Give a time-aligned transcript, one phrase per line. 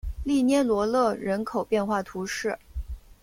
[0.23, 2.57] 利涅罗勒人口变化图示